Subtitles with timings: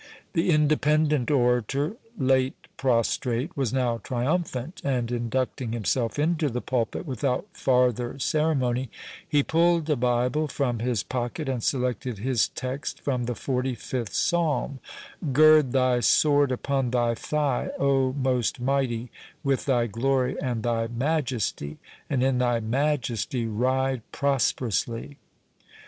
[0.33, 7.45] The Independent orator, late prostrate, was now triumphant, and inducting himself into the pulpit without
[7.53, 8.89] farther ceremony,
[9.29, 14.15] he pulled a Bible from his pocket, and selected his text from the forty fifth
[14.15, 19.11] psalm,—"Gird thy sword upon thy thigh, O most mighty,
[19.43, 21.77] with thy glory and thy majesty:
[22.09, 25.19] and in thy majesty ride prosperously."